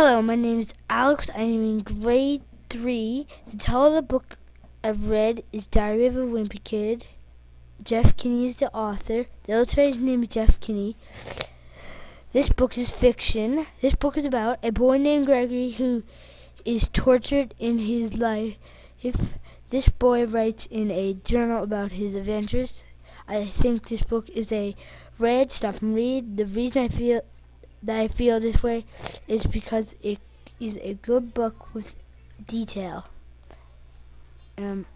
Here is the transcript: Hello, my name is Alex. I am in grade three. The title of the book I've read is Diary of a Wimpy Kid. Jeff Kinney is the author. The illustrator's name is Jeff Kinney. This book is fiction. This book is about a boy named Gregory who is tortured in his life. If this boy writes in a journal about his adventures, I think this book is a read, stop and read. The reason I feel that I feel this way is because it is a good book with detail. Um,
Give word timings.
Hello, 0.00 0.22
my 0.22 0.36
name 0.36 0.60
is 0.60 0.74
Alex. 0.88 1.28
I 1.34 1.40
am 1.40 1.64
in 1.64 1.78
grade 1.80 2.42
three. 2.70 3.26
The 3.50 3.56
title 3.56 3.86
of 3.86 3.94
the 3.94 4.02
book 4.02 4.38
I've 4.84 5.08
read 5.08 5.42
is 5.52 5.66
Diary 5.66 6.06
of 6.06 6.16
a 6.16 6.20
Wimpy 6.20 6.62
Kid. 6.62 7.04
Jeff 7.82 8.16
Kinney 8.16 8.46
is 8.46 8.54
the 8.54 8.72
author. 8.72 9.26
The 9.42 9.54
illustrator's 9.54 10.00
name 10.00 10.22
is 10.22 10.28
Jeff 10.28 10.60
Kinney. 10.60 10.94
This 12.30 12.48
book 12.48 12.78
is 12.78 12.92
fiction. 12.92 13.66
This 13.80 13.96
book 13.96 14.16
is 14.16 14.24
about 14.24 14.60
a 14.62 14.70
boy 14.70 14.98
named 14.98 15.26
Gregory 15.26 15.72
who 15.72 16.04
is 16.64 16.88
tortured 16.92 17.52
in 17.58 17.78
his 17.78 18.16
life. 18.16 18.54
If 19.02 19.34
this 19.70 19.88
boy 19.88 20.26
writes 20.26 20.66
in 20.70 20.92
a 20.92 21.14
journal 21.14 21.64
about 21.64 21.90
his 21.90 22.14
adventures, 22.14 22.84
I 23.26 23.46
think 23.46 23.88
this 23.88 24.02
book 24.02 24.30
is 24.30 24.52
a 24.52 24.76
read, 25.18 25.50
stop 25.50 25.82
and 25.82 25.96
read. 25.96 26.36
The 26.36 26.46
reason 26.46 26.84
I 26.84 26.86
feel 26.88 27.22
that 27.82 27.98
I 27.98 28.08
feel 28.08 28.40
this 28.40 28.62
way 28.62 28.84
is 29.26 29.46
because 29.46 29.96
it 30.02 30.18
is 30.60 30.78
a 30.82 30.94
good 30.94 31.34
book 31.34 31.72
with 31.74 31.96
detail. 32.46 33.06
Um, 34.56 34.86